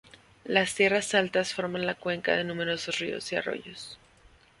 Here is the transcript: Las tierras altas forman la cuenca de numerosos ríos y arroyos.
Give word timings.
Las 0.45 0.73
tierras 0.73 1.13
altas 1.13 1.53
forman 1.53 1.85
la 1.85 1.93
cuenca 1.93 2.35
de 2.35 2.43
numerosos 2.43 2.97
ríos 2.97 3.31
y 3.31 3.35
arroyos. 3.35 3.99